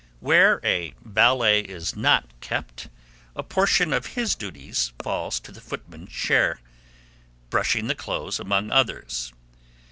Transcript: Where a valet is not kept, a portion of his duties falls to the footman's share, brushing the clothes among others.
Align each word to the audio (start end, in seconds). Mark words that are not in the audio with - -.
Where 0.19 0.59
a 0.63 0.95
valet 1.03 1.59
is 1.59 1.95
not 1.95 2.27
kept, 2.41 2.87
a 3.35 3.43
portion 3.43 3.93
of 3.93 4.15
his 4.17 4.33
duties 4.33 4.93
falls 4.99 5.39
to 5.41 5.51
the 5.51 5.61
footman's 5.61 6.11
share, 6.11 6.59
brushing 7.51 7.85
the 7.85 7.93
clothes 7.93 8.39
among 8.39 8.71
others. 8.71 9.31